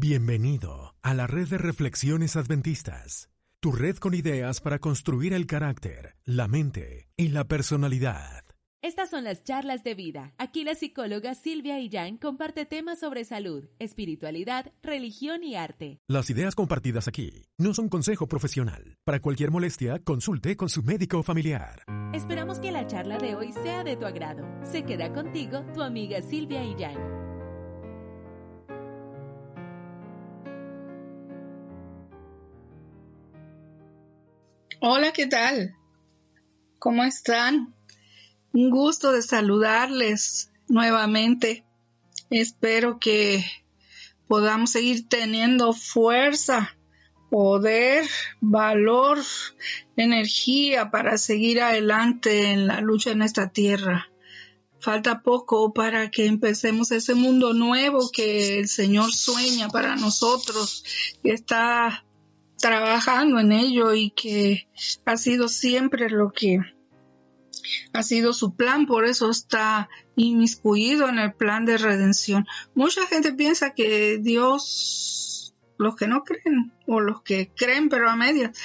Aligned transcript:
Bienvenido 0.00 0.94
a 1.02 1.12
la 1.12 1.26
red 1.26 1.48
de 1.48 1.58
reflexiones 1.58 2.36
adventistas, 2.36 3.30
tu 3.58 3.72
red 3.72 3.96
con 3.96 4.14
ideas 4.14 4.60
para 4.60 4.78
construir 4.78 5.32
el 5.34 5.48
carácter, 5.48 6.14
la 6.24 6.46
mente 6.46 7.08
y 7.16 7.30
la 7.30 7.48
personalidad. 7.48 8.44
Estas 8.80 9.10
son 9.10 9.24
las 9.24 9.42
charlas 9.42 9.82
de 9.82 9.94
vida. 9.94 10.34
Aquí 10.38 10.62
la 10.62 10.76
psicóloga 10.76 11.34
Silvia 11.34 11.80
Illán 11.80 12.16
comparte 12.16 12.64
temas 12.64 13.00
sobre 13.00 13.24
salud, 13.24 13.64
espiritualidad, 13.80 14.72
religión 14.82 15.42
y 15.42 15.56
arte. 15.56 15.98
Las 16.06 16.30
ideas 16.30 16.54
compartidas 16.54 17.08
aquí 17.08 17.46
no 17.58 17.74
son 17.74 17.88
consejo 17.88 18.28
profesional. 18.28 18.98
Para 19.04 19.18
cualquier 19.18 19.50
molestia, 19.50 19.98
consulte 19.98 20.56
con 20.56 20.68
su 20.68 20.84
médico 20.84 21.24
familiar. 21.24 21.82
Esperamos 22.14 22.60
que 22.60 22.70
la 22.70 22.86
charla 22.86 23.18
de 23.18 23.34
hoy 23.34 23.52
sea 23.52 23.82
de 23.82 23.96
tu 23.96 24.06
agrado. 24.06 24.46
Se 24.62 24.84
queda 24.84 25.12
contigo 25.12 25.66
tu 25.74 25.82
amiga 25.82 26.22
Silvia 26.22 26.62
Illán. 26.62 27.17
Hola, 34.80 35.12
¿qué 35.12 35.26
tal? 35.26 35.74
¿Cómo 36.78 37.02
están? 37.02 37.74
Un 38.52 38.70
gusto 38.70 39.10
de 39.10 39.22
saludarles 39.22 40.52
nuevamente. 40.68 41.64
Espero 42.30 43.00
que 43.00 43.44
podamos 44.28 44.70
seguir 44.70 45.08
teniendo 45.08 45.72
fuerza, 45.72 46.76
poder, 47.28 48.06
valor, 48.40 49.18
energía 49.96 50.92
para 50.92 51.18
seguir 51.18 51.60
adelante 51.60 52.52
en 52.52 52.68
la 52.68 52.80
lucha 52.80 53.10
en 53.10 53.22
esta 53.22 53.48
tierra. 53.50 54.12
Falta 54.78 55.24
poco 55.24 55.74
para 55.74 56.08
que 56.12 56.26
empecemos 56.26 56.92
ese 56.92 57.16
mundo 57.16 57.52
nuevo 57.52 58.10
que 58.12 58.60
el 58.60 58.68
Señor 58.68 59.12
sueña 59.12 59.70
para 59.70 59.96
nosotros, 59.96 60.84
que 61.24 61.32
está 61.32 62.04
trabajando 62.58 63.38
en 63.38 63.52
ello 63.52 63.94
y 63.94 64.10
que 64.10 64.68
ha 65.04 65.16
sido 65.16 65.48
siempre 65.48 66.10
lo 66.10 66.32
que 66.32 66.58
ha 67.92 68.02
sido 68.02 68.32
su 68.32 68.54
plan, 68.54 68.86
por 68.86 69.04
eso 69.04 69.30
está 69.30 69.88
inmiscuido 70.16 71.08
en 71.08 71.18
el 71.18 71.32
plan 71.34 71.64
de 71.64 71.78
redención. 71.78 72.46
Mucha 72.74 73.06
gente 73.06 73.32
piensa 73.32 73.74
que 73.74 74.18
Dios, 74.18 75.54
los 75.78 75.96
que 75.96 76.08
no 76.08 76.24
creen 76.24 76.72
o 76.86 77.00
los 77.00 77.22
que 77.22 77.50
creen 77.54 77.88
pero 77.88 78.10
a 78.10 78.16
medias, 78.16 78.56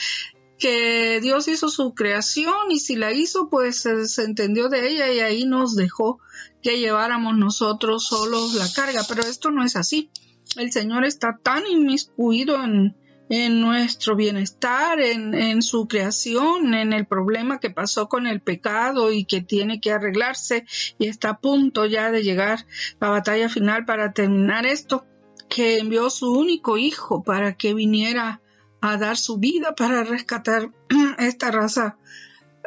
que 0.58 1.20
Dios 1.22 1.48
hizo 1.48 1.70
su 1.70 1.94
creación 1.94 2.72
y 2.72 2.80
si 2.80 2.96
la 2.96 3.12
hizo 3.12 3.50
pues 3.50 3.82
se, 3.82 4.24
entendió 4.24 4.70
de 4.70 4.90
ella 4.90 5.12
y 5.12 5.20
ahí 5.20 5.46
nos 5.46 5.76
dejó 5.76 6.20
que 6.62 6.80
lleváramos 6.80 7.38
nosotros 7.38 8.08
solos 8.08 8.54
la 8.54 8.72
carga, 8.72 9.02
pero 9.08 9.24
esto 9.24 9.52
no 9.52 9.64
es 9.64 9.76
así. 9.76 10.10
El 10.56 10.72
Señor 10.72 11.04
está 11.04 11.38
tan 11.42 11.66
inmiscuido 11.68 12.64
en, 12.64 12.96
en 13.30 13.62
nuestro 13.62 14.16
bienestar, 14.16 15.00
en, 15.00 15.62
su 15.62 15.88
creación, 15.88 16.74
en 16.74 16.94
el 16.94 17.06
problema 17.06 17.60
que 17.60 17.70
pasó 17.70 18.10
con 18.10 18.28
el 18.28 18.42
pecado 18.42 19.12
y 19.12 19.26
que 19.26 19.42
tiene 19.42 19.80
que 19.80 19.92
arreglarse 19.92 20.66
y 21.00 21.08
está 21.08 21.30
a 21.30 21.40
punto 21.40 21.86
ya 21.86 22.12
de 22.12 22.24
llegar 22.24 22.66
la 23.00 23.10
batalla 23.10 23.50
final 23.50 23.86
para 23.86 24.14
terminar 24.14 24.66
esto, 24.66 25.06
que 25.50 25.78
envió 25.78 26.10
su 26.10 26.32
único 26.32 26.78
hijo 26.78 27.24
para 27.24 27.56
que 27.56 27.74
viniera 27.74 28.42
a 28.82 28.98
dar 28.98 29.18
su 29.18 29.38
vida 29.38 29.76
para 29.76 30.04
rescatar 30.04 30.72
esta 31.18 31.52
raza 31.52 31.98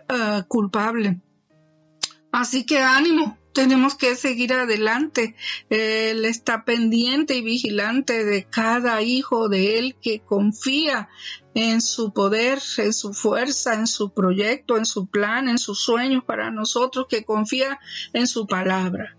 ah, 0.09 0.45
culpable. 0.49 1.21
Así 2.33 2.65
que 2.65 2.79
ánimo, 2.79 3.39
tenemos 3.57 3.95
que 3.95 4.17
seguir 4.17 4.53
adelante. 4.53 5.35
Él 5.71 6.27
está 6.27 6.67
pendiente 6.67 7.37
y 7.37 7.41
vigilante 7.41 8.23
de 8.23 8.45
cada 8.45 9.01
hijo 9.01 9.49
de 9.49 9.79
Él 9.79 9.97
que 9.99 10.21
confía 10.21 11.09
en 11.55 11.81
su 11.81 12.13
poder, 12.13 12.59
en 12.77 12.93
su 12.93 13.15
fuerza, 13.15 13.73
en 13.73 13.87
su 13.87 14.13
proyecto, 14.13 14.77
en 14.77 14.85
su 14.85 15.07
plan, 15.07 15.49
en 15.49 15.57
sus 15.57 15.81
sueños 15.81 16.23
para 16.23 16.51
nosotros, 16.51 17.07
que 17.09 17.25
confía 17.25 17.81
en 18.13 18.27
su 18.27 18.47
palabra. 18.47 19.17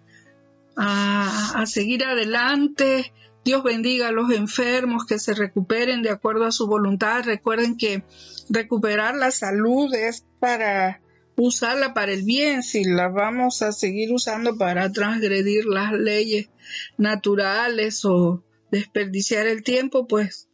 A, 0.75 1.65
seguir 1.65 2.05
adelante. 2.05 3.11
Dios 3.43 3.63
bendiga 3.63 4.09
a 4.09 4.11
los 4.11 4.29
enfermos 4.29 5.07
que 5.07 5.17
se 5.17 5.33
recuperen 5.33 6.03
de 6.03 6.11
acuerdo 6.11 6.45
a 6.45 6.51
su 6.51 6.67
voluntad. 6.67 7.23
Recuerden 7.23 7.75
que 7.75 8.03
recuperar 8.49 9.15
la 9.15 9.31
salud 9.31 9.91
es 9.95 10.23
para 10.39 11.01
usarla 11.37 11.93
para 11.93 12.11
el 12.11 12.23
bien, 12.23 12.63
si 12.63 12.83
la 12.83 13.09
vamos 13.09 13.61
a 13.61 13.71
seguir 13.71 14.11
usando 14.11 14.57
para 14.57 14.91
transgredir 14.91 15.65
las 15.65 15.93
leyes 15.93 16.49
naturales 16.97 18.03
o 18.05 18.43
desperdiciar 18.71 19.47
el 19.47 19.63
tiempo, 19.63 20.07
pues 20.07 20.49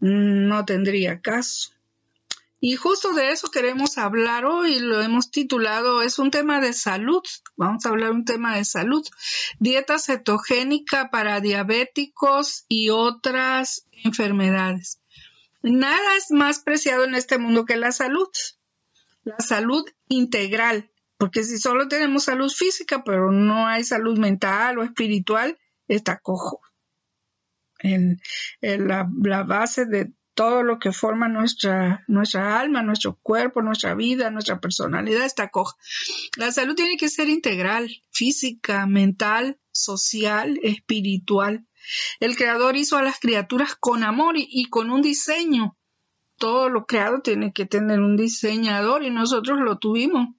no 0.00 0.64
tendría 0.64 1.20
caso. 1.20 1.72
Y 2.64 2.76
justo 2.76 3.12
de 3.12 3.32
eso 3.32 3.50
queremos 3.50 3.98
hablar 3.98 4.44
hoy, 4.44 4.78
lo 4.78 5.02
hemos 5.02 5.30
titulado, 5.30 6.00
es 6.00 6.18
un 6.18 6.30
tema 6.30 6.60
de 6.60 6.72
salud, 6.72 7.22
vamos 7.56 7.84
a 7.84 7.88
hablar 7.88 8.12
un 8.12 8.24
tema 8.24 8.56
de 8.56 8.64
salud, 8.64 9.04
dieta 9.58 9.98
cetogénica 9.98 11.10
para 11.10 11.40
diabéticos 11.40 12.64
y 12.68 12.90
otras 12.90 13.86
enfermedades. 14.04 15.00
Nada 15.62 16.16
es 16.16 16.30
más 16.30 16.60
preciado 16.60 17.04
en 17.04 17.16
este 17.16 17.36
mundo 17.36 17.64
que 17.64 17.76
la 17.76 17.92
salud 17.92 18.28
la 19.24 19.38
salud 19.38 19.84
integral, 20.08 20.90
porque 21.16 21.44
si 21.44 21.58
solo 21.58 21.88
tenemos 21.88 22.24
salud 22.24 22.50
física, 22.50 23.04
pero 23.04 23.30
no 23.30 23.66
hay 23.66 23.84
salud 23.84 24.18
mental 24.18 24.78
o 24.78 24.82
espiritual, 24.82 25.58
está 25.86 26.18
cojo. 26.18 26.60
En, 27.78 28.20
la, 28.60 29.04
base 29.44 29.86
de 29.86 30.12
todo 30.34 30.62
lo 30.62 30.78
que 30.78 30.92
forma 30.92 31.28
nuestra, 31.28 32.04
nuestra 32.06 32.58
alma, 32.58 32.82
nuestro 32.82 33.18
cuerpo, 33.22 33.60
nuestra 33.60 33.94
vida, 33.94 34.30
nuestra 34.30 34.60
personalidad 34.60 35.24
está 35.24 35.48
coja. 35.48 35.76
La 36.36 36.52
salud 36.52 36.74
tiene 36.74 36.96
que 36.96 37.08
ser 37.08 37.28
integral, 37.28 38.02
física, 38.10 38.86
mental, 38.86 39.60
social, 39.72 40.58
espiritual. 40.62 41.66
El 42.20 42.36
Creador 42.36 42.76
hizo 42.76 42.96
a 42.96 43.02
las 43.02 43.18
criaturas 43.18 43.74
con 43.74 44.04
amor 44.04 44.34
y 44.36 44.68
con 44.70 44.90
un 44.90 45.02
diseño 45.02 45.76
todo 46.42 46.68
lo 46.68 46.86
creado 46.86 47.20
tiene 47.20 47.52
que 47.52 47.66
tener 47.66 48.00
un 48.00 48.16
diseñador 48.16 49.04
y 49.04 49.10
nosotros 49.10 49.60
lo 49.60 49.78
tuvimos 49.78 50.30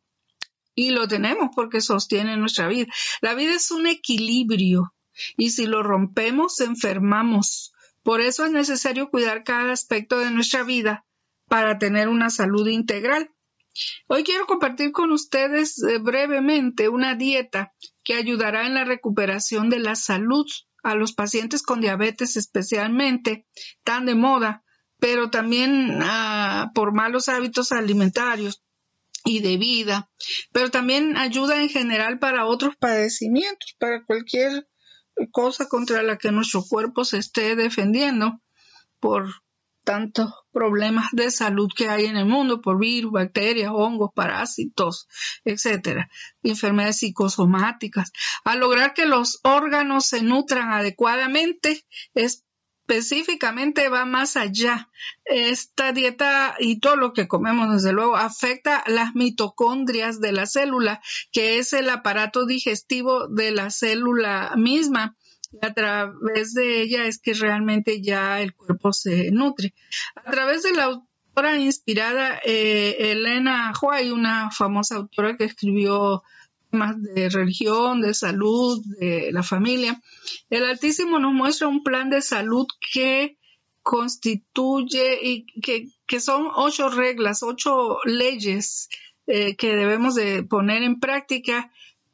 y 0.75 0.89
lo 0.89 1.07
tenemos 1.07 1.51
porque 1.55 1.79
sostiene 1.79 2.35
nuestra 2.35 2.67
vida. 2.67 2.91
La 3.21 3.35
vida 3.35 3.53
es 3.53 3.71
un 3.71 3.87
equilibrio 3.87 4.93
y 5.37 5.51
si 5.51 5.65
lo 5.65 5.81
rompemos 5.81 6.59
enfermamos. 6.59 7.71
Por 8.03 8.19
eso 8.19 8.43
es 8.43 8.51
necesario 8.51 9.09
cuidar 9.09 9.45
cada 9.45 9.71
aspecto 9.71 10.19
de 10.19 10.29
nuestra 10.29 10.63
vida 10.63 11.05
para 11.47 11.79
tener 11.79 12.09
una 12.09 12.29
salud 12.29 12.67
integral. 12.67 13.31
Hoy 14.07 14.25
quiero 14.25 14.45
compartir 14.45 14.91
con 14.91 15.09
ustedes 15.13 15.81
eh, 15.83 15.99
brevemente 15.99 16.89
una 16.89 17.15
dieta 17.15 17.73
que 18.03 18.15
ayudará 18.15 18.67
en 18.67 18.73
la 18.73 18.83
recuperación 18.83 19.69
de 19.69 19.79
la 19.79 19.95
salud 19.95 20.47
a 20.83 20.95
los 20.95 21.13
pacientes 21.13 21.63
con 21.63 21.79
diabetes 21.79 22.35
especialmente, 22.35 23.47
tan 23.85 24.05
de 24.05 24.15
moda, 24.15 24.65
pero 25.03 25.29
también 25.29 25.99
ah, 26.01 26.71
por 26.73 26.93
malos 26.93 27.27
hábitos 27.27 27.73
alimentarios 27.73 28.63
y 29.25 29.41
de 29.41 29.57
vida, 29.57 30.09
pero 30.53 30.71
también 30.71 31.17
ayuda 31.17 31.61
en 31.61 31.67
general 31.67 32.19
para 32.19 32.45
otros 32.45 32.77
padecimientos, 32.77 33.75
para 33.77 34.05
cualquier 34.05 34.65
cosa 35.31 35.67
contra 35.67 36.03
la 36.03 36.17
que 36.17 36.31
nuestro 36.31 36.63
cuerpo 36.63 37.03
se 37.03 37.17
esté 37.17 37.57
defendiendo 37.57 38.39
por 39.01 39.27
tantos 39.83 40.31
problemas 40.53 41.07
de 41.11 41.31
salud 41.31 41.67
que 41.75 41.89
hay 41.89 42.05
en 42.05 42.15
el 42.15 42.25
mundo 42.25 42.61
por 42.61 42.79
virus, 42.79 43.11
bacterias, 43.11 43.71
hongos, 43.73 44.11
parásitos, 44.15 45.09
etcétera, 45.43 46.09
enfermedades 46.43 46.99
psicosomáticas. 46.99 48.13
Al 48.45 48.61
lograr 48.61 48.93
que 48.93 49.05
los 49.05 49.41
órganos 49.43 50.05
se 50.05 50.21
nutran 50.21 50.71
adecuadamente 50.71 51.83
es 52.13 52.45
específicamente 52.87 53.89
va 53.89 54.05
más 54.05 54.35
allá. 54.37 54.89
Esta 55.25 55.93
dieta 55.93 56.55
y 56.59 56.79
todo 56.79 56.95
lo 56.95 57.13
que 57.13 57.27
comemos, 57.27 57.71
desde 57.71 57.93
luego, 57.93 58.15
afecta 58.15 58.83
las 58.87 59.15
mitocondrias 59.15 60.19
de 60.19 60.31
la 60.31 60.45
célula, 60.45 61.01
que 61.31 61.59
es 61.59 61.73
el 61.73 61.89
aparato 61.89 62.45
digestivo 62.45 63.27
de 63.27 63.51
la 63.51 63.69
célula 63.69 64.53
misma. 64.57 65.15
Y 65.51 65.65
a 65.65 65.73
través 65.73 66.53
de 66.53 66.81
ella 66.81 67.05
es 67.05 67.19
que 67.19 67.33
realmente 67.33 68.01
ya 68.01 68.41
el 68.41 68.53
cuerpo 68.53 68.91
se 68.91 69.31
nutre. 69.31 69.73
A 70.15 70.31
través 70.31 70.63
de 70.63 70.73
la 70.73 70.83
autora 70.85 71.57
inspirada 71.57 72.39
eh, 72.43 72.95
Elena 72.99 73.71
Huay, 73.79 74.11
una 74.11 74.51
famosa 74.51 74.95
autora 74.95 75.37
que 75.37 75.45
escribió 75.45 76.23
más 76.73 77.01
de 77.01 77.29
religión, 77.29 78.01
de 78.01 78.13
salud, 78.13 78.83
de 78.99 79.31
la 79.31 79.43
familia. 79.43 80.01
El 80.49 80.65
Altísimo 80.65 81.19
nos 81.19 81.33
muestra 81.33 81.67
un 81.67 81.83
plan 81.83 82.09
de 82.09 82.21
salud 82.21 82.67
que 82.93 83.37
constituye 83.83 85.19
y 85.21 85.45
que, 85.61 86.19
son 86.19 86.47
ocho 86.55 86.89
reglas, 86.89 87.43
ocho 87.43 87.97
leyes 88.05 88.89
eh, 89.27 89.55
que 89.55 89.75
debemos 89.75 90.15
de 90.15 90.43
poner 90.43 90.83
en 90.83 90.99
práctica 90.99 91.71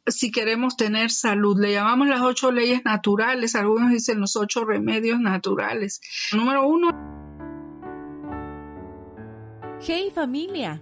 si 0.07 0.31
queremos 0.31 0.77
tener 0.77 1.11
salud. 1.11 1.59
Le 1.59 1.71
llamamos 1.71 2.07
las 2.07 2.21
ocho 2.21 2.51
leyes 2.51 2.83
naturales, 2.85 3.55
algunos 3.55 3.91
dicen 3.91 4.19
los 4.19 4.35
ocho 4.35 4.65
remedios 4.65 5.19
naturales. 5.19 6.01
Número 6.33 6.67
uno. 6.67 6.89
Hey 9.81 10.11
familia, 10.13 10.81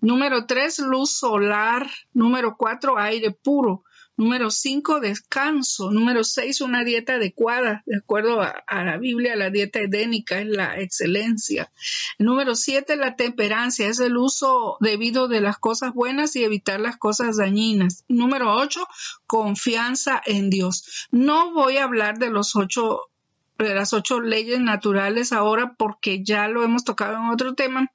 Número 0.00 0.46
tres, 0.46 0.78
luz 0.78 1.10
solar. 1.10 1.88
Número 2.12 2.56
cuatro, 2.56 2.98
aire 2.98 3.30
puro. 3.32 3.82
Número 4.18 4.50
cinco, 4.50 5.00
descanso. 5.00 5.90
Número 5.90 6.24
seis, 6.24 6.62
una 6.62 6.84
dieta 6.84 7.14
adecuada. 7.14 7.82
De 7.84 7.98
acuerdo 7.98 8.40
a, 8.40 8.84
la 8.84 8.96
Biblia, 8.96 9.36
la 9.36 9.50
dieta 9.50 9.80
edénica 9.80 10.40
es 10.40 10.46
la 10.46 10.78
excelencia. 10.78 11.70
Número 12.18 12.54
siete, 12.54 12.96
la 12.96 13.16
temperancia. 13.16 13.88
Es 13.88 14.00
el 14.00 14.16
uso 14.16 14.78
debido 14.80 15.28
de 15.28 15.42
las 15.42 15.58
cosas 15.58 15.92
buenas 15.92 16.34
y 16.36 16.44
evitar 16.44 16.80
las 16.80 16.96
cosas 16.96 17.36
dañinas. 17.36 18.04
Número 18.08 18.54
ocho, 18.54 18.86
confianza 19.26 20.22
en 20.24 20.48
Dios. 20.48 21.08
No 21.10 21.52
voy 21.52 21.76
a 21.76 21.84
hablar 21.84 22.18
de 22.18 22.30
los 22.30 22.56
ocho 22.56 23.00
de 23.58 23.74
las 23.74 23.94
ocho 23.94 24.20
leyes 24.20 24.60
naturales 24.60 25.32
ahora 25.32 25.74
porque 25.78 26.22
ya 26.22 26.46
lo 26.46 26.62
hemos 26.62 26.84
tocado 26.84 27.16
en 27.16 27.30
otro 27.30 27.54
tema 27.54 27.90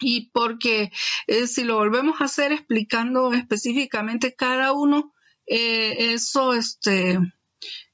y 0.00 0.30
porque 0.30 0.90
eh, 1.26 1.46
si 1.46 1.64
lo 1.64 1.76
volvemos 1.76 2.20
a 2.20 2.24
hacer 2.24 2.52
explicando 2.52 3.32
específicamente 3.32 4.34
cada 4.34 4.72
uno, 4.72 5.12
eh, 5.46 6.12
eso 6.14 6.54
este, 6.54 7.18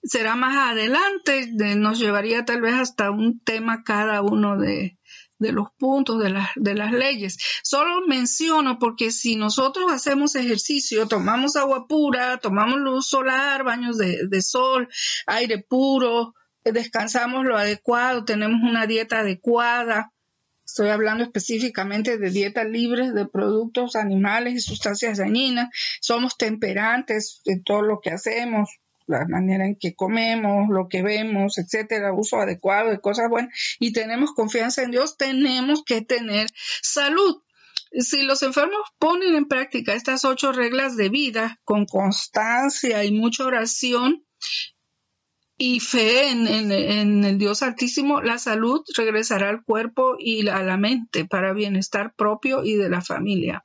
será 0.03 0.37
más 0.37 0.73
adelante, 0.73 1.51
nos 1.77 1.99
llevaría 1.99 2.45
tal 2.45 2.61
vez 2.61 2.75
hasta 2.75 3.11
un 3.11 3.41
tema 3.41 3.83
cada 3.83 4.23
uno 4.23 4.59
de, 4.59 4.99
los 5.39 5.69
puntos 5.79 6.23
de, 6.23 6.35
de 6.57 6.75
las 6.75 6.93
leyes. 6.93 7.39
Solo 7.63 8.07
menciono 8.07 8.79
porque 8.79 9.11
si 9.11 9.37
nosotros 9.37 9.91
hacemos 9.91 10.35
ejercicio, 10.35 11.09
tomamos 11.09 11.57
agua 11.57 11.87
pura, 11.87 12.39
tomamos 12.39 12.79
luz 12.79 13.09
solar, 13.09 13.65
baños 13.65 13.99
de, 13.99 14.27
de 14.29 14.43
sol, 14.43 14.89
aire 15.27 15.65
puro, 15.69 16.35
descansamos 16.65 17.45
lo 17.45 17.57
adecuado, 17.57 18.25
tenemos 18.25 18.61
una 18.63 18.87
dieta 18.87 19.21
adecuada, 19.21 20.13
Estoy 20.69 20.91
hablando 20.91 21.25
específicamente 21.25 22.19
de 22.19 22.31
dietas 22.31 22.69
libres 22.69 23.15
de 23.15 23.27
productos 23.27 23.97
animales 23.97 24.55
y 24.55 24.61
sustancias 24.61 25.17
dañinas. 25.17 25.71
Somos 26.03 26.37
temperantes 26.37 27.41
en 27.47 27.65
todo 27.65 27.81
lo 27.81 28.01
que 28.01 28.11
hacemos, 28.11 28.69
la 29.07 29.27
manera 29.27 29.65
en 29.65 29.77
que 29.77 29.95
comemos, 29.95 30.69
lo 30.69 30.87
que 30.89 31.03
vemos, 31.03 31.57
etcétera, 31.57 32.13
uso 32.13 32.37
adecuado 32.37 32.91
de 32.91 33.01
cosas 33.01 33.31
buenas 33.31 33.53
y 33.81 33.95
tenemos 33.95 34.33
confianza 34.33 34.83
en 34.83 34.91
Dios, 34.91 35.17
tenemos 35.17 35.83
que 35.85 36.03
tener 36.03 36.49
salud. 36.83 37.43
Si 37.93 38.23
los 38.23 38.43
enfermos 38.43 38.83
ponen 38.99 39.37
en 39.37 39.49
práctica 39.49 39.95
estas 39.95 40.27
ocho 40.27 40.53
reglas 40.53 40.97
de 40.97 41.09
vida 41.09 41.59
con 41.65 41.87
constancia 41.87 43.05
y 43.05 43.11
mucha 43.11 43.47
oración, 43.47 44.27
y 45.59 45.81
fe 45.81 46.31
en, 46.31 47.25
el 47.25 47.37
Dios 47.37 47.63
Altísimo, 47.63 48.23
la 48.23 48.39
salud 48.39 48.83
regresará 48.97 49.49
al 49.49 49.65
cuerpo 49.65 50.15
y 50.19 50.49
a 50.49 50.63
la 50.63 50.77
mente 50.77 51.25
para 51.25 51.53
bienestar 51.53 52.15
propio 52.15 52.65
y 52.65 52.77
de 52.77 52.89
la 52.89 53.03
familia. 53.03 53.65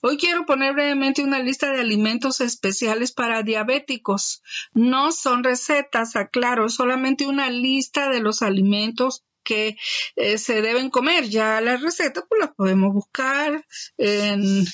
Hoy 0.00 0.16
quiero 0.16 0.46
poner 0.46 0.72
brevemente 0.72 1.22
una 1.22 1.40
lista 1.40 1.72
de 1.72 1.80
alimentos 1.80 2.40
especiales 2.40 3.12
para 3.12 3.42
diabéticos. 3.42 4.42
No 4.72 5.12
son 5.12 5.44
recetas, 5.44 6.16
aclaro, 6.16 6.68
solamente 6.68 7.26
una 7.26 7.50
lista 7.50 8.08
de 8.08 8.20
los 8.20 8.40
alimentos 8.40 9.24
que 9.46 9.78
eh, 10.16 10.36
se 10.36 10.60
deben 10.60 10.90
comer. 10.90 11.28
Ya 11.28 11.60
las 11.60 11.80
recetas 11.80 12.24
pues 12.28 12.40
las 12.40 12.54
podemos 12.54 12.92
buscar 12.92 13.64
en, 13.96 14.66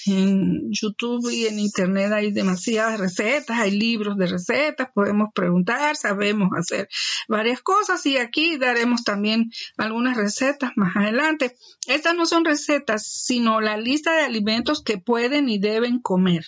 YouTube 0.71 1.31
y 1.31 1.47
en 1.47 1.59
Internet 1.59 2.13
hay 2.13 2.33
demasiadas 2.33 2.99
recetas, 2.99 3.61
hay 3.61 3.71
libros 3.73 4.17
de 4.17 4.27
recetas, 4.27 4.89
podemos 4.95 5.29
preguntar, 5.35 5.97
sabemos 5.97 6.49
hacer 6.57 6.89
varias 7.29 7.61
cosas 7.61 8.05
y 8.07 8.17
aquí 8.17 8.57
daremos 8.57 9.05
también 9.05 9.51
algunas 9.77 10.17
recetas 10.17 10.73
más 10.77 10.97
adelante. 10.97 11.57
Estas 11.87 12.15
no 12.15 12.27
son 12.27 12.45
recetas, 12.45 13.07
sino 13.07 13.61
la 13.61 13.77
lista 13.77 14.15
de 14.15 14.23
alimentos 14.23 14.83
que 14.83 14.99
pueden 14.99 15.49
y 15.49 15.59
deben 15.59 16.01
comer. 16.01 16.47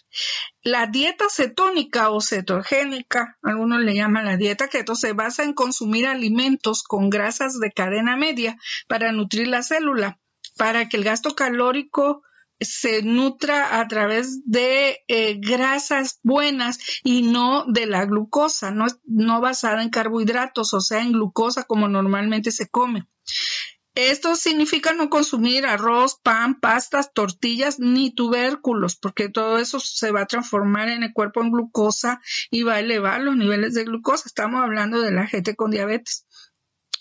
La 0.65 0.87
dieta 0.87 1.27
cetónica 1.29 2.09
o 2.09 2.23
cetogénica, 2.23 3.37
algunos 3.43 3.81
le 3.83 3.95
llaman 3.95 4.25
la 4.25 4.39
dieta 4.39 4.69
keto, 4.69 4.95
se 4.95 5.13
basa 5.13 5.45
en 5.45 5.53
consumir 5.53 6.07
alimentos 6.07 6.83
con 6.83 7.11
grasas 7.11 7.61
de 7.61 7.71
cadena 7.71 8.17
media 8.17 8.57
para 8.89 9.13
nutrir 9.13 9.47
la 9.49 9.63
célula, 9.63 10.19
para 10.57 10.89
que 10.89 10.97
el 10.97 11.05
gasto 11.05 11.35
calórico 11.35 12.23
se 12.61 13.03
nutra 13.03 13.79
a 13.79 13.87
través 13.89 14.41
de 14.47 15.05
eh, 15.07 15.39
grasas 15.39 16.19
buenas 16.23 16.79
y 17.03 17.21
no 17.21 17.67
de 17.67 17.85
la 17.85 18.07
glucosa, 18.07 18.71
no, 18.71 18.87
no 19.05 19.43
basada 19.43 19.83
en 19.83 19.91
carbohidratos, 19.91 20.73
o 20.73 20.81
sea, 20.81 21.03
en 21.03 21.13
glucosa 21.13 21.65
como 21.65 21.89
normalmente 21.89 22.51
se 22.51 22.71
come. 22.71 23.07
Esto 23.95 24.35
significa 24.35 24.93
no 24.93 25.09
consumir 25.09 25.67
arroz, 25.67 26.19
pan, 26.21 26.59
pastas, 26.59 27.13
tortillas 27.13 27.79
ni 27.79 28.13
tubérculos, 28.13 28.97
porque 28.97 29.29
todo 29.29 29.59
eso 29.59 29.79
se 29.79 30.11
va 30.11 30.23
a 30.23 30.27
transformar 30.27 30.89
en 30.89 31.05
el 31.05 31.13
cuerpo 31.13 31.43
en 31.43 31.53
glucosa 31.53 32.21
y 32.51 32.65
va 32.65 32.75
a 32.75 32.81
elevar 32.81 33.21
los 33.21 33.37
niveles 33.37 33.75
de 33.75 33.85
glucosa. 33.85 34.25
Estamos 34.27 34.63
hablando 34.63 35.01
de 35.01 35.13
la 35.13 35.29
gente 35.29 35.55
con 35.55 35.71
diabetes. 35.71 36.27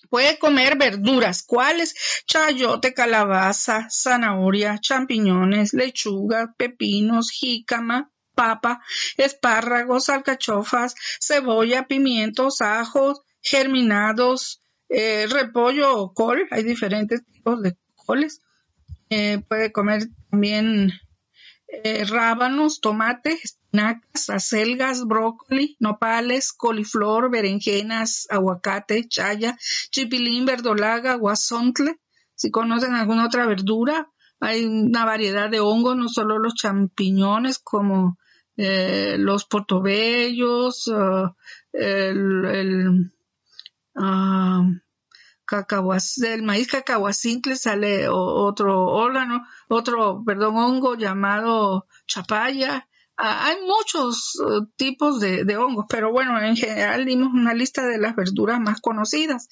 Puede 0.09 0.37
comer 0.37 0.77
verduras, 0.77 1.41
¿cuáles? 1.41 1.95
Chayote, 2.27 2.93
calabaza, 2.93 3.87
zanahoria, 3.89 4.77
champiñones, 4.77 5.73
lechuga, 5.73 6.53
pepinos, 6.55 7.31
jícama, 7.31 8.11
papa, 8.35 8.83
espárragos, 9.17 10.09
alcachofas, 10.09 10.93
cebolla, 11.19 11.87
pimientos, 11.87 12.61
ajos, 12.61 13.21
germinados, 13.41 14.62
eh, 14.95 15.25
repollo 15.27 15.97
o 15.97 16.13
col, 16.13 16.47
hay 16.51 16.61
diferentes 16.61 17.25
tipos 17.25 17.63
de 17.63 17.75
coles. 17.95 18.41
Eh, 19.09 19.41
puede 19.49 19.71
comer 19.71 20.03
también 20.29 20.93
eh, 21.67 22.05
rábanos, 22.05 22.79
tomates, 22.79 23.43
espinacas, 23.43 24.29
acelgas, 24.29 25.05
brócoli, 25.05 25.77
nopales, 25.79 26.53
coliflor, 26.53 27.31
berenjenas, 27.31 28.27
aguacate, 28.29 29.07
chaya, 29.07 29.57
chipilín, 29.89 30.45
verdolaga, 30.45 31.15
guasontle. 31.15 31.99
Si 32.35 32.51
conocen 32.51 32.93
alguna 32.93 33.25
otra 33.25 33.47
verdura, 33.47 34.11
hay 34.39 34.63
una 34.63 35.05
variedad 35.05 35.49
de 35.49 35.59
hongos, 35.59 35.97
no 35.97 36.07
solo 36.07 36.37
los 36.37 36.53
champiñones 36.53 37.57
como 37.57 38.19
los 38.55 39.45
portobellos, 39.45 40.87
el, 41.73 42.45
el 42.45 43.11
ah, 45.53 45.97
del 46.17 46.43
maíz 46.43 46.67
cacahuacintle 46.67 47.55
sale 47.55 48.07
otro 48.09 48.87
órgano, 48.87 49.45
otro, 49.67 50.23
perdón, 50.25 50.57
hongo 50.57 50.95
llamado 50.95 51.87
chapaya. 52.07 52.87
Ah, 53.15 53.45
hay 53.45 53.57
muchos 53.61 54.39
uh, 54.39 54.65
tipos 54.75 55.19
de, 55.19 55.45
de, 55.45 55.55
hongos, 55.55 55.85
pero 55.87 56.11
bueno, 56.11 56.41
en 56.41 56.55
general 56.55 57.05
dimos 57.05 57.31
una 57.31 57.53
lista 57.53 57.85
de 57.85 57.99
las 57.99 58.15
verduras 58.15 58.59
más 58.59 58.81
conocidas 58.81 59.49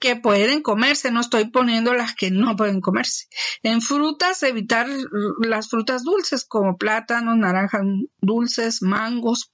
que 0.00 0.16
pueden 0.16 0.62
comerse. 0.62 1.12
No 1.12 1.20
estoy 1.20 1.48
poniendo 1.50 1.94
las 1.94 2.16
que 2.16 2.32
no 2.32 2.56
pueden 2.56 2.80
comerse. 2.80 3.28
En 3.62 3.82
frutas, 3.82 4.42
evitar 4.42 4.88
las 5.40 5.68
frutas 5.68 6.02
dulces 6.02 6.44
como 6.44 6.76
plátanos, 6.76 7.36
naranjas 7.36 7.82
dulces, 8.20 8.82
mangos, 8.82 9.52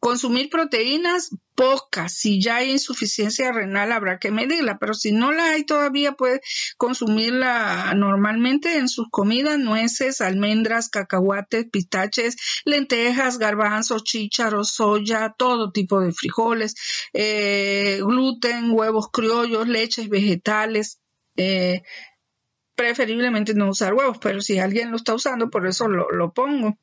Consumir 0.00 0.48
proteínas, 0.48 1.30
pocas. 1.54 2.14
Si 2.14 2.40
ya 2.40 2.56
hay 2.56 2.70
insuficiencia 2.70 3.50
renal, 3.50 3.90
habrá 3.90 4.18
que 4.18 4.30
medirla, 4.30 4.78
pero 4.78 4.94
si 4.94 5.10
no 5.12 5.32
la 5.32 5.50
hay 5.50 5.64
todavía, 5.64 6.12
puede 6.12 6.40
consumirla 6.76 7.92
normalmente 7.96 8.76
en 8.78 8.88
sus 8.88 9.08
comidas, 9.10 9.58
nueces, 9.58 10.20
almendras, 10.20 10.88
cacahuates, 10.88 11.66
pistaches, 11.70 12.36
lentejas, 12.64 13.38
garbanzos, 13.38 14.04
chícharos, 14.04 14.70
soya, 14.70 15.34
todo 15.36 15.72
tipo 15.72 16.00
de 16.00 16.12
frijoles, 16.12 16.74
eh, 17.12 17.98
gluten, 18.00 18.70
huevos 18.70 19.08
criollos, 19.12 19.66
leches 19.66 20.08
vegetales. 20.08 21.00
Eh, 21.36 21.82
preferiblemente 22.76 23.54
no 23.54 23.70
usar 23.70 23.94
huevos, 23.94 24.18
pero 24.20 24.40
si 24.40 24.60
alguien 24.60 24.92
lo 24.92 24.96
está 24.96 25.12
usando, 25.12 25.50
por 25.50 25.66
eso 25.66 25.88
lo 25.88 26.32
pongo. 26.32 26.78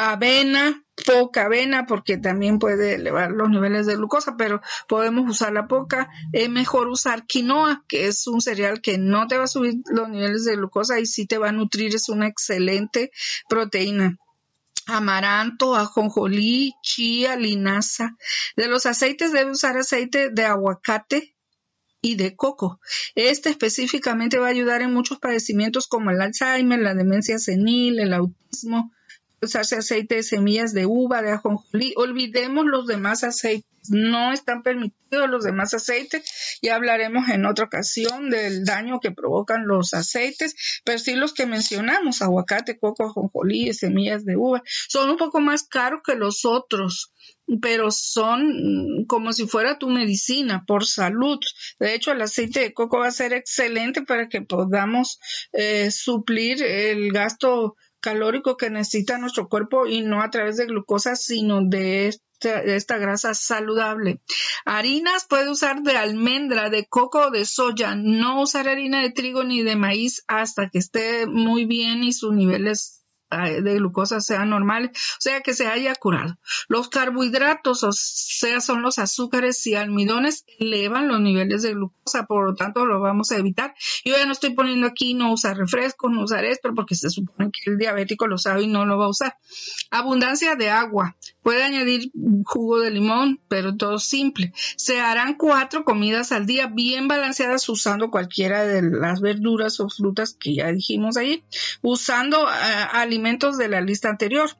Avena, 0.00 0.84
poca 1.04 1.46
avena 1.46 1.84
porque 1.86 2.18
también 2.18 2.60
puede 2.60 2.94
elevar 2.94 3.32
los 3.32 3.50
niveles 3.50 3.84
de 3.86 3.96
glucosa, 3.96 4.36
pero 4.38 4.62
podemos 4.86 5.28
usar 5.28 5.52
la 5.52 5.66
poca. 5.66 6.08
Es 6.32 6.48
mejor 6.48 6.86
usar 6.86 7.26
quinoa, 7.26 7.84
que 7.88 8.06
es 8.06 8.28
un 8.28 8.40
cereal 8.40 8.80
que 8.80 8.96
no 8.96 9.26
te 9.26 9.36
va 9.36 9.44
a 9.44 9.48
subir 9.48 9.74
los 9.86 10.08
niveles 10.08 10.44
de 10.44 10.54
glucosa 10.54 11.00
y 11.00 11.06
sí 11.06 11.26
te 11.26 11.38
va 11.38 11.48
a 11.48 11.52
nutrir, 11.52 11.96
es 11.96 12.08
una 12.08 12.28
excelente 12.28 13.10
proteína 13.48 14.16
amaranto, 14.86 15.74
ajonjolí, 15.74 16.72
chía, 16.80 17.36
linaza. 17.36 18.16
De 18.56 18.68
los 18.68 18.86
aceites 18.86 19.32
debe 19.32 19.50
usar 19.50 19.76
aceite 19.76 20.30
de 20.30 20.46
aguacate 20.46 21.36
y 22.00 22.14
de 22.14 22.36
coco. 22.36 22.80
Este 23.14 23.50
específicamente 23.50 24.38
va 24.38 24.46
a 24.46 24.50
ayudar 24.50 24.80
en 24.80 24.94
muchos 24.94 25.18
padecimientos 25.18 25.88
como 25.88 26.10
el 26.10 26.22
Alzheimer, 26.22 26.78
la 26.78 26.94
demencia 26.94 27.38
senil, 27.38 27.98
el 27.98 28.14
autismo, 28.14 28.92
usarse 29.40 29.76
aceite 29.76 30.16
de 30.16 30.22
semillas 30.22 30.72
de 30.72 30.86
uva, 30.86 31.22
de 31.22 31.32
ajonjolí. 31.32 31.94
Olvidemos 31.96 32.64
los 32.66 32.86
demás 32.86 33.24
aceites. 33.24 33.68
No 33.90 34.32
están 34.32 34.62
permitidos 34.62 35.30
los 35.30 35.44
demás 35.44 35.72
aceites. 35.72 36.58
Ya 36.60 36.74
hablaremos 36.74 37.28
en 37.28 37.46
otra 37.46 37.66
ocasión 37.66 38.30
del 38.30 38.64
daño 38.64 39.00
que 39.00 39.12
provocan 39.12 39.66
los 39.66 39.94
aceites, 39.94 40.80
pero 40.84 40.98
sí 40.98 41.14
los 41.14 41.32
que 41.32 41.46
mencionamos, 41.46 42.20
aguacate, 42.20 42.78
coco, 42.78 43.04
ajonjolí, 43.04 43.72
semillas 43.72 44.24
de 44.24 44.36
uva, 44.36 44.62
son 44.88 45.10
un 45.10 45.16
poco 45.16 45.40
más 45.40 45.62
caros 45.62 46.00
que 46.04 46.16
los 46.16 46.44
otros, 46.44 47.12
pero 47.62 47.90
son 47.90 49.06
como 49.06 49.32
si 49.32 49.46
fuera 49.46 49.78
tu 49.78 49.88
medicina 49.88 50.64
por 50.66 50.84
salud. 50.84 51.38
De 51.78 51.94
hecho, 51.94 52.12
el 52.12 52.20
aceite 52.20 52.60
de 52.60 52.74
coco 52.74 52.98
va 52.98 53.08
a 53.08 53.12
ser 53.12 53.32
excelente 53.32 54.02
para 54.02 54.28
que 54.28 54.42
podamos 54.42 55.18
eh, 55.52 55.90
suplir 55.90 56.62
el 56.62 57.10
gasto 57.12 57.76
calórico 58.00 58.56
que 58.56 58.70
necesita 58.70 59.18
nuestro 59.18 59.48
cuerpo 59.48 59.86
y 59.86 60.02
no 60.02 60.22
a 60.22 60.30
través 60.30 60.56
de 60.56 60.66
glucosa, 60.66 61.16
sino 61.16 61.62
de 61.62 62.12
esta, 62.40 62.98
grasa 62.98 63.34
saludable. 63.34 64.20
Harinas 64.64 65.26
puede 65.28 65.50
usar 65.50 65.82
de 65.82 65.96
almendra, 65.96 66.70
de 66.70 66.86
coco 66.86 67.26
o 67.26 67.30
de 67.30 67.44
soya. 67.44 67.94
No 67.96 68.40
usar 68.42 68.68
harina 68.68 69.02
de 69.02 69.10
trigo 69.10 69.44
ni 69.44 69.62
de 69.62 69.76
maíz 69.76 70.22
hasta 70.28 70.68
que 70.68 70.78
esté 70.78 71.26
muy 71.26 71.64
bien 71.64 72.04
y 72.04 72.12
sus 72.12 72.32
niveles 72.32 73.04
de 73.30 73.74
glucosa 73.74 74.20
sea 74.20 74.44
normal, 74.44 74.90
o 74.94 75.20
sea 75.20 75.40
que 75.40 75.54
se 75.54 75.66
haya 75.66 75.94
curado. 75.94 76.38
Los 76.68 76.88
carbohidratos, 76.88 77.84
o 77.84 77.92
sea, 77.92 78.60
son 78.60 78.82
los 78.82 78.98
azúcares 78.98 79.66
y 79.66 79.74
almidones, 79.74 80.44
elevan 80.58 81.08
los 81.08 81.20
niveles 81.20 81.62
de 81.62 81.74
glucosa, 81.74 82.26
por 82.26 82.46
lo 82.46 82.54
tanto 82.54 82.86
lo 82.86 83.00
vamos 83.00 83.30
a 83.32 83.36
evitar. 83.36 83.74
Yo 84.04 84.16
ya 84.16 84.26
no 84.26 84.32
estoy 84.32 84.54
poniendo 84.54 84.86
aquí 84.86 85.14
no 85.14 85.32
usar 85.32 85.56
refrescos, 85.56 86.10
no 86.10 86.22
usar 86.22 86.44
esto, 86.44 86.74
porque 86.74 86.94
se 86.94 87.10
supone 87.10 87.50
que 87.50 87.70
el 87.70 87.78
diabético 87.78 88.26
lo 88.26 88.38
sabe 88.38 88.62
y 88.62 88.66
no 88.66 88.86
lo 88.86 88.98
va 88.98 89.06
a 89.06 89.10
usar. 89.10 89.36
Abundancia 89.90 90.56
de 90.56 90.70
agua. 90.70 91.16
Puede 91.48 91.62
añadir 91.62 92.10
jugo 92.44 92.78
de 92.78 92.90
limón, 92.90 93.40
pero 93.48 93.74
todo 93.74 93.98
simple. 93.98 94.52
Se 94.76 95.00
harán 95.00 95.32
cuatro 95.32 95.82
comidas 95.82 96.30
al 96.30 96.44
día 96.44 96.66
bien 96.66 97.08
balanceadas 97.08 97.66
usando 97.70 98.10
cualquiera 98.10 98.66
de 98.66 98.82
las 98.82 99.22
verduras 99.22 99.80
o 99.80 99.88
frutas 99.88 100.36
que 100.38 100.56
ya 100.56 100.70
dijimos 100.70 101.16
ahí, 101.16 101.42
usando 101.80 102.46
alimentos 102.46 102.98
alimentos 103.08 103.56
de 103.56 103.68
la 103.68 103.80
lista 103.80 104.10
anterior. 104.10 104.50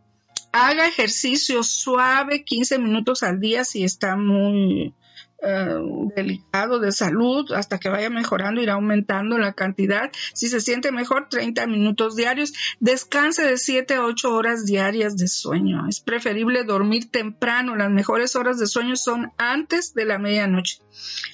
Haga 0.52 0.88
ejercicio 0.88 1.62
suave 1.62 2.42
15 2.42 2.78
minutos 2.78 3.22
al 3.22 3.38
día 3.38 3.64
si 3.64 3.84
está 3.84 4.16
muy 4.16 4.94
eh, 5.40 5.78
delicado 6.16 6.80
de 6.80 6.90
salud 6.90 7.52
hasta 7.52 7.78
que 7.78 7.88
vaya 7.88 8.10
mejorando 8.10 8.60
irá 8.60 8.74
aumentando 8.74 9.38
la 9.38 9.52
cantidad. 9.52 10.10
Si 10.34 10.48
se 10.48 10.60
siente 10.60 10.90
mejor 10.90 11.28
30 11.28 11.66
minutos 11.68 12.16
diarios. 12.16 12.52
Descanse 12.80 13.44
de 13.44 13.56
7 13.56 13.94
a 13.94 14.04
8 14.04 14.34
horas 14.34 14.66
diarias 14.66 15.16
de 15.16 15.28
sueño. 15.28 15.86
Es 15.88 16.00
preferible 16.00 16.64
dormir 16.64 17.10
temprano. 17.10 17.76
Las 17.76 17.90
mejores 17.90 18.34
horas 18.34 18.58
de 18.58 18.66
sueño 18.66 18.96
son 18.96 19.32
antes 19.36 19.94
de 19.94 20.06
la 20.06 20.18
medianoche. 20.18 20.80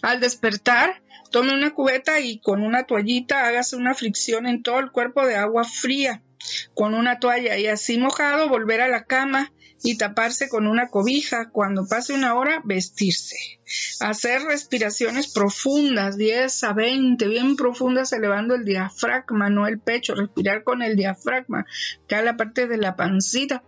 Al 0.02 0.20
despertar 0.20 1.02
tome 1.30 1.54
una 1.54 1.72
cubeta 1.72 2.20
y 2.20 2.38
con 2.38 2.62
una 2.62 2.84
toallita 2.84 3.46
hágase 3.46 3.76
una 3.76 3.94
fricción 3.94 4.46
en 4.46 4.62
todo 4.62 4.80
el 4.80 4.90
cuerpo 4.90 5.26
de 5.26 5.36
agua 5.36 5.64
fría. 5.64 6.22
Con 6.74 6.92
una 6.92 7.20
toalla 7.20 7.56
y 7.56 7.68
así 7.68 7.96
mojado 7.96 8.50
volver 8.50 8.82
a 8.82 8.88
la 8.88 9.04
cama 9.04 9.50
y 9.84 9.98
taparse 9.98 10.48
con 10.48 10.66
una 10.66 10.88
cobija. 10.88 11.50
Cuando 11.50 11.86
pase 11.86 12.14
una 12.14 12.34
hora, 12.34 12.62
vestirse. 12.64 13.36
Hacer 14.00 14.42
respiraciones 14.42 15.32
profundas, 15.32 16.16
10 16.16 16.64
a 16.64 16.72
20, 16.72 17.28
bien 17.28 17.54
profundas, 17.54 18.12
elevando 18.14 18.54
el 18.54 18.64
diafragma, 18.64 19.50
no 19.50 19.66
el 19.66 19.78
pecho. 19.78 20.14
Respirar 20.14 20.64
con 20.64 20.82
el 20.82 20.96
diafragma, 20.96 21.66
que 22.08 22.16
es 22.16 22.24
la 22.24 22.36
parte 22.36 22.66
de 22.66 22.78
la 22.78 22.96
pancita, 22.96 23.62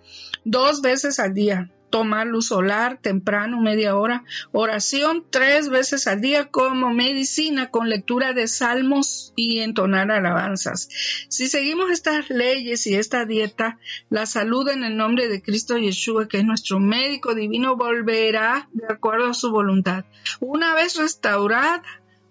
dos 0.44 0.80
veces 0.80 1.20
al 1.20 1.34
día 1.34 1.70
tomar 1.90 2.26
luz 2.26 2.48
solar 2.48 2.98
temprano, 3.00 3.60
media 3.60 3.96
hora, 3.96 4.24
oración 4.52 5.24
tres 5.30 5.68
veces 5.68 6.06
al 6.06 6.20
día 6.20 6.46
como 6.46 6.92
medicina 6.92 7.70
con 7.70 7.88
lectura 7.88 8.32
de 8.32 8.48
salmos 8.48 9.32
y 9.36 9.60
entonar 9.60 10.10
alabanzas. 10.10 10.88
Si 11.28 11.48
seguimos 11.48 11.90
estas 11.90 12.30
leyes 12.30 12.86
y 12.86 12.94
esta 12.94 13.24
dieta, 13.24 13.78
la 14.10 14.26
salud 14.26 14.68
en 14.68 14.84
el 14.84 14.96
nombre 14.96 15.28
de 15.28 15.42
Cristo 15.42 15.76
Yeshua, 15.78 16.28
que 16.28 16.38
es 16.38 16.44
nuestro 16.44 16.80
médico 16.80 17.34
divino, 17.34 17.76
volverá 17.76 18.68
de 18.72 18.86
acuerdo 18.88 19.26
a 19.26 19.34
su 19.34 19.50
voluntad. 19.50 20.04
Una 20.40 20.74
vez 20.74 20.96
restaurada, 20.96 21.82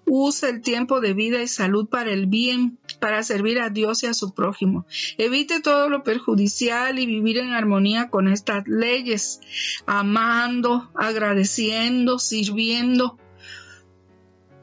Usa 0.05 0.49
el 0.49 0.61
tiempo 0.61 1.01
de 1.01 1.13
vida 1.13 1.41
y 1.41 1.47
salud 1.47 1.87
para 1.87 2.11
el 2.11 2.27
bien, 2.27 2.77
para 2.99 3.23
servir 3.23 3.59
a 3.59 3.69
Dios 3.69 4.03
y 4.03 4.07
a 4.07 4.13
su 4.13 4.33
prójimo. 4.33 4.85
Evite 5.17 5.61
todo 5.61 5.89
lo 5.89 6.03
perjudicial 6.03 6.99
y 6.99 7.05
vivir 7.05 7.39
en 7.39 7.53
armonía 7.53 8.09
con 8.09 8.27
estas 8.27 8.67
leyes, 8.67 9.41
amando, 9.85 10.91
agradeciendo, 10.95 12.19
sirviendo. 12.19 13.17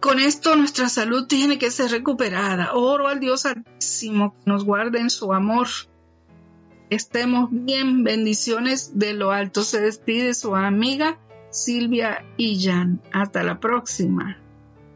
Con 0.01 0.19
esto 0.19 0.57
nuestra 0.57 0.89
salud 0.89 1.27
tiene 1.27 1.59
que 1.59 1.71
ser 1.71 1.91
recuperada. 1.91 2.75
Oro 2.75 3.09
al 3.09 3.21
Dios 3.21 3.47
Altísimo 3.47 4.35
que 4.35 4.51
nos 4.51 4.65
guarde 4.65 4.99
en 4.99 5.11
su 5.11 5.33
amor. 5.33 5.69
Estemos 6.91 7.49
bien, 7.51 8.03
bendiciones 8.05 8.99
de 8.99 9.15
lo 9.15 9.31
alto. 9.31 9.63
Se 9.63 9.81
despide 9.81 10.35
su 10.35 10.55
amiga 10.57 11.19
Silvia 11.51 12.25
Illan. 12.37 13.01
Hasta 13.13 13.45
la 13.45 13.61
próxima. 13.61 14.39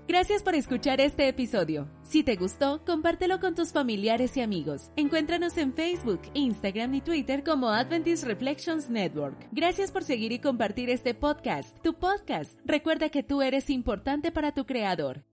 Gracias 0.08 0.44
por 0.44 0.54
escuchar 0.54 1.00
este 1.00 1.26
episodio. 1.26 1.88
Si 2.04 2.22
te 2.22 2.36
gustó, 2.36 2.80
compártelo 2.84 3.40
con 3.40 3.56
tus 3.56 3.72
familiares 3.72 4.36
y 4.36 4.40
amigos. 4.40 4.92
Encuéntranos 4.94 5.56
en 5.58 5.72
Facebook, 5.72 6.20
Instagram 6.32 6.94
y 6.94 7.00
Twitter 7.00 7.42
como 7.42 7.70
Adventist 7.70 8.22
Reflections 8.22 8.88
Network. 8.88 9.48
Gracias 9.50 9.90
por 9.90 10.04
seguir 10.04 10.30
y 10.30 10.38
compartir 10.38 10.90
este 10.90 11.14
podcast, 11.14 11.76
tu 11.82 11.94
podcast. 11.94 12.56
Recuerda 12.64 13.08
que 13.08 13.24
tú 13.24 13.42
eres 13.42 13.68
importante 13.68 14.30
para 14.30 14.52
tu 14.52 14.64
creador. 14.64 15.24